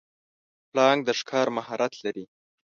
پړانګ 0.71 0.99
د 1.07 1.09
ښکار 1.19 1.47
مهارت 1.57 1.93
لري. 2.03 2.25